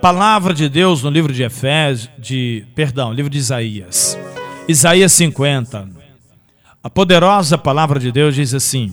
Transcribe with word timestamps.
palavra 0.00 0.54
de 0.54 0.68
Deus 0.68 1.02
no 1.02 1.10
livro 1.10 1.32
de 1.32 1.42
Efésios, 1.42 2.10
de, 2.18 2.64
perdão, 2.74 3.12
livro 3.12 3.30
de 3.30 3.38
Isaías. 3.38 4.18
Isaías 4.66 5.12
50. 5.12 5.88
A 6.82 6.90
poderosa 6.90 7.58
palavra 7.58 7.98
de 7.98 8.12
Deus 8.12 8.34
diz 8.34 8.54
assim: 8.54 8.92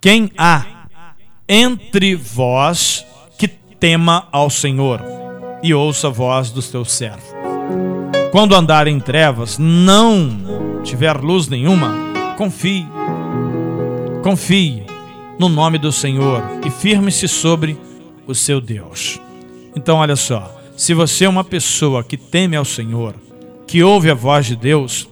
Quem 0.00 0.30
há 0.36 0.64
entre 1.48 2.14
vós 2.14 3.04
que 3.38 3.46
tema 3.46 4.26
ao 4.32 4.48
Senhor 4.48 5.00
e 5.62 5.74
ouça 5.74 6.08
a 6.08 6.10
voz 6.10 6.50
dos 6.50 6.68
teus 6.68 6.90
servos. 6.92 7.30
Quando 8.30 8.54
andar 8.54 8.86
em 8.88 8.98
trevas, 8.98 9.58
não 9.58 10.80
tiver 10.82 11.16
luz 11.20 11.48
nenhuma, 11.48 11.94
confie. 12.38 12.86
Confie 14.22 14.84
no 15.38 15.48
nome 15.48 15.78
do 15.78 15.92
Senhor 15.92 16.42
e 16.64 16.70
firme-se 16.70 17.28
sobre 17.28 17.76
o 18.26 18.34
seu 18.34 18.60
Deus. 18.60 19.20
Então, 19.74 19.98
olha 19.98 20.16
só: 20.16 20.60
se 20.76 20.94
você 20.94 21.24
é 21.24 21.28
uma 21.28 21.44
pessoa 21.44 22.02
que 22.02 22.16
teme 22.16 22.56
ao 22.56 22.64
Senhor, 22.64 23.14
que 23.66 23.82
ouve 23.82 24.10
a 24.10 24.14
voz 24.14 24.46
de 24.46 24.56
Deus, 24.56 25.08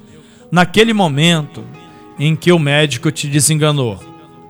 naquele 0.51 0.93
momento 0.93 1.65
em 2.19 2.37
que 2.37 2.53
o 2.53 2.59
médico 2.59 3.11
te 3.11 3.29
desenganou, 3.29 3.99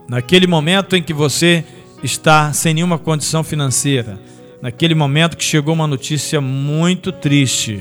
naquele 0.09 0.47
momento 0.47 0.97
em 0.97 1.03
que 1.03 1.13
você 1.13 1.65
está 2.03 2.53
sem 2.53 2.75
nenhuma 2.75 2.99
condição 2.99 3.45
financeira, 3.45 4.21
naquele 4.61 4.95
momento 4.95 5.37
que 5.37 5.45
chegou 5.45 5.75
uma 5.75 5.87
notícia 5.87 6.41
muito 6.41 7.13
triste, 7.13 7.81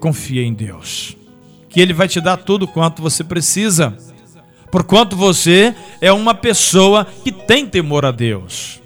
confia 0.00 0.42
em 0.42 0.52
Deus, 0.52 1.16
que 1.68 1.80
Ele 1.80 1.92
vai 1.92 2.08
te 2.08 2.20
dar 2.20 2.36
tudo 2.36 2.68
quanto 2.68 3.00
você 3.00 3.24
precisa, 3.24 3.96
porquanto 4.70 5.16
você 5.16 5.74
é 6.00 6.12
uma 6.12 6.34
pessoa 6.34 7.06
que 7.22 7.32
tem 7.32 7.66
temor 7.66 8.04
a 8.04 8.10
Deus. 8.10 8.82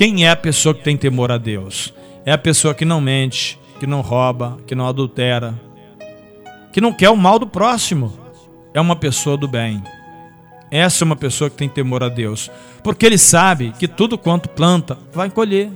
Quem 0.00 0.24
é 0.24 0.30
a 0.30 0.36
pessoa 0.36 0.74
que 0.74 0.82
tem 0.82 0.96
temor 0.96 1.30
a 1.30 1.36
Deus? 1.36 1.92
É 2.24 2.32
a 2.32 2.38
pessoa 2.38 2.72
que 2.72 2.86
não 2.86 3.02
mente, 3.02 3.60
que 3.78 3.86
não 3.86 4.00
rouba, 4.00 4.56
que 4.66 4.74
não 4.74 4.88
adultera, 4.88 5.60
que 6.72 6.80
não 6.80 6.90
quer 6.90 7.10
o 7.10 7.16
mal 7.18 7.38
do 7.38 7.46
próximo. 7.46 8.10
É 8.72 8.80
uma 8.80 8.96
pessoa 8.96 9.36
do 9.36 9.46
bem. 9.46 9.84
Essa 10.70 11.04
é 11.04 11.04
uma 11.04 11.16
pessoa 11.16 11.50
que 11.50 11.56
tem 11.56 11.68
temor 11.68 12.02
a 12.02 12.08
Deus, 12.08 12.50
porque 12.82 13.04
ele 13.04 13.18
sabe 13.18 13.74
que 13.78 13.86
tudo 13.86 14.16
quanto 14.16 14.48
planta 14.48 14.96
vai 15.12 15.28
colher. 15.28 15.70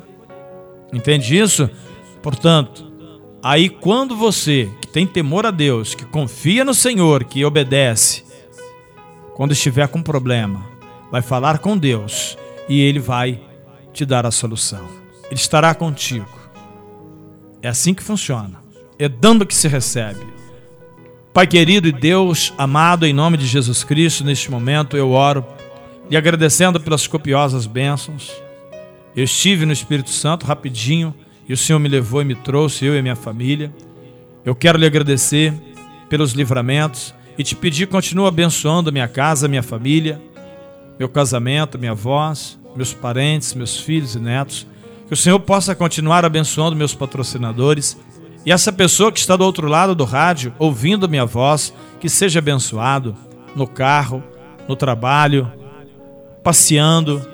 Entende 0.91 1.37
isso? 1.37 1.69
Portanto, 2.23 2.91
aí 3.43 3.69
quando 3.69 4.17
você 4.17 4.71
que 4.81 4.89
tem 4.89 5.07
temor 5.07 5.45
a 5.45 5.51
Deus, 5.51 5.95
que 5.95 6.07
confia 6.07 6.65
no 6.65 6.73
Senhor, 6.73 7.25
que 7.25 7.45
obedece, 7.45 8.25
quando 9.37 9.53
estiver 9.53 9.87
com 9.89 10.03
problema, 10.03 10.65
vai 11.13 11.21
falar 11.21 11.59
com 11.59 11.77
Deus 11.77 12.39
e 12.67 12.81
ele 12.81 13.01
vai 13.01 13.53
te 13.95 14.05
dar 14.05 14.27
a 14.27 14.31
solução. 14.31 14.87
Ele 15.27 15.41
estará 15.41 15.75
contigo. 15.75 16.29
É 17.63 17.69
assim 17.69 17.95
que 17.95 18.03
funciona. 18.03 18.63
É 18.99 19.09
dando 19.09 19.47
que 19.47 19.55
se 19.55 19.69
recebe. 19.69 20.21
Pai 21.33 21.47
querido 21.47 21.89
e 21.89 21.93
Deus 21.93 22.53
amado, 22.59 23.07
em 23.07 23.13
nome 23.13 23.37
de 23.37 23.47
Jesus 23.47 23.83
Cristo, 23.83 24.25
neste 24.25 24.51
momento 24.51 24.97
eu 24.97 25.11
oro 25.11 25.45
lhe 26.11 26.17
agradecendo 26.17 26.79
pelas 26.79 27.07
copiosas 27.07 27.67
bênçãos. 27.67 28.31
Eu 29.17 29.25
estive 29.25 29.65
no 29.65 29.73
Espírito 29.73 30.11
Santo 30.11 30.47
rapidinho 30.47 31.15
e 31.49 31.53
o 31.53 31.57
Senhor 31.57 31.79
me 31.79 31.89
levou 31.89 32.21
e 32.21 32.25
me 32.25 32.35
trouxe, 32.35 32.85
eu 32.85 32.97
e 32.97 33.03
minha 33.03 33.17
família. 33.17 33.75
Eu 34.45 34.55
quero 34.55 34.79
lhe 34.79 34.87
agradecer 34.87 35.53
pelos 36.09 36.33
livramentos 36.33 37.15
e 37.37 37.43
te 37.43 37.57
pedir, 37.57 37.87
continua 37.87 38.29
abençoando 38.29 38.93
minha 38.93 39.09
casa, 39.09 39.49
minha 39.49 39.63
família, 39.63 40.21
meu 40.99 41.09
casamento, 41.09 41.79
minha 41.79 41.95
voz, 41.95 42.59
meus 42.75 42.93
parentes, 42.93 43.55
meus 43.55 43.79
filhos 43.79 44.15
e 44.15 44.19
netos. 44.19 44.67
Que 45.07 45.15
o 45.15 45.17
Senhor 45.17 45.39
possa 45.41 45.75
continuar 45.75 46.25
abençoando 46.25 46.77
meus 46.77 46.95
patrocinadores. 46.95 47.97
E 48.45 48.53
essa 48.53 48.73
pessoa 48.73 49.13
que 49.13 49.19
está 49.19 49.37
do 49.37 49.45
outro 49.45 49.69
lado 49.69 49.95
do 49.95 50.05
rádio, 50.05 50.55
ouvindo 50.59 51.09
minha 51.09 51.25
voz, 51.25 51.73
que 52.01 52.09
seja 52.09 52.39
abençoado 52.39 53.17
no 53.55 53.67
carro, 53.67 54.23
no 54.69 54.77
trabalho, 54.77 55.51
passeando, 56.43 57.27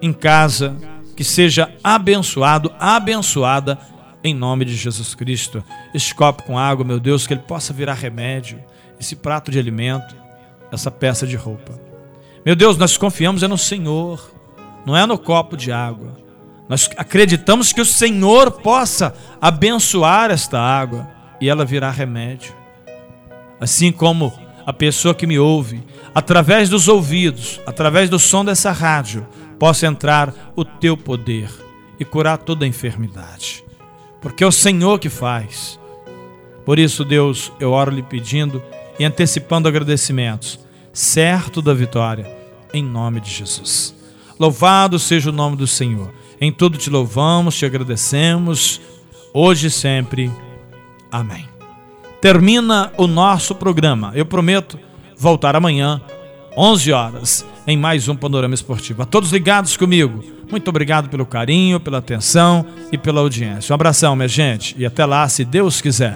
em 0.00 0.12
casa, 0.12 0.76
que 1.16 1.24
seja 1.24 1.70
abençoado, 1.82 2.72
abençoada 2.78 3.78
em 4.22 4.34
nome 4.34 4.64
de 4.64 4.74
Jesus 4.74 5.14
Cristo. 5.14 5.62
Este 5.94 6.14
copo 6.14 6.42
com 6.42 6.58
água, 6.58 6.84
meu 6.84 6.98
Deus, 6.98 7.26
que 7.26 7.34
ele 7.34 7.42
possa 7.42 7.72
virar 7.72 7.94
remédio, 7.94 8.62
esse 8.98 9.14
prato 9.14 9.50
de 9.50 9.58
alimento, 9.58 10.16
essa 10.72 10.90
peça 10.90 11.26
de 11.26 11.36
roupa. 11.36 11.78
Meu 12.44 12.56
Deus, 12.56 12.76
nós 12.76 12.96
confiamos 12.96 13.42
é 13.42 13.48
no 13.48 13.58
Senhor 13.58 14.30
não 14.86 14.96
é 14.96 15.04
no 15.04 15.18
copo 15.18 15.56
de 15.56 15.72
água. 15.72 16.16
Nós 16.68 16.88
acreditamos 16.96 17.72
que 17.72 17.80
o 17.80 17.84
Senhor 17.84 18.50
possa 18.52 19.14
abençoar 19.40 20.30
esta 20.30 20.60
água 20.60 21.08
e 21.40 21.48
ela 21.48 21.64
virá 21.64 21.90
remédio. 21.90 22.54
Assim 23.60 23.90
como 23.90 24.32
a 24.64 24.72
pessoa 24.72 25.14
que 25.14 25.26
me 25.26 25.38
ouve, 25.38 25.82
através 26.14 26.68
dos 26.68 26.86
ouvidos, 26.86 27.60
através 27.66 28.08
do 28.08 28.18
som 28.18 28.44
dessa 28.44 28.70
rádio, 28.70 29.26
possa 29.58 29.86
entrar 29.86 30.32
o 30.54 30.64
teu 30.64 30.96
poder 30.96 31.50
e 31.98 32.04
curar 32.04 32.38
toda 32.38 32.66
enfermidade. 32.66 33.64
Porque 34.20 34.44
é 34.44 34.46
o 34.46 34.52
Senhor 34.52 34.98
que 34.98 35.08
faz. 35.08 35.78
Por 36.64 36.78
isso, 36.78 37.04
Deus, 37.04 37.52
eu 37.60 37.72
oro 37.72 37.90
lhe 37.90 38.02
pedindo 38.02 38.62
e 38.98 39.04
antecipando 39.04 39.68
agradecimentos, 39.68 40.58
certo 40.92 41.62
da 41.62 41.72
vitória, 41.72 42.26
em 42.72 42.82
nome 42.82 43.20
de 43.20 43.30
Jesus. 43.30 43.95
Louvado 44.38 44.98
seja 44.98 45.30
o 45.30 45.32
nome 45.32 45.56
do 45.56 45.66
Senhor. 45.66 46.12
Em 46.40 46.52
tudo 46.52 46.76
te 46.76 46.90
louvamos, 46.90 47.56
te 47.56 47.64
agradecemos, 47.64 48.80
hoje 49.32 49.68
e 49.68 49.70
sempre. 49.70 50.30
Amém. 51.10 51.48
Termina 52.20 52.92
o 52.98 53.06
nosso 53.06 53.54
programa. 53.54 54.12
Eu 54.14 54.26
prometo 54.26 54.78
voltar 55.16 55.56
amanhã, 55.56 56.00
11 56.56 56.92
horas, 56.92 57.46
em 57.66 57.76
mais 57.76 58.08
um 58.08 58.14
Panorama 58.14 58.54
Esportivo. 58.54 59.02
A 59.02 59.06
todos 59.06 59.32
ligados 59.32 59.76
comigo, 59.76 60.22
muito 60.50 60.68
obrigado 60.68 61.08
pelo 61.08 61.24
carinho, 61.24 61.80
pela 61.80 61.98
atenção 61.98 62.66
e 62.92 62.98
pela 62.98 63.20
audiência. 63.20 63.72
Um 63.72 63.74
abração, 63.74 64.14
minha 64.14 64.28
gente, 64.28 64.74
e 64.78 64.84
até 64.84 65.06
lá, 65.06 65.26
se 65.28 65.44
Deus 65.44 65.80
quiser. 65.80 66.14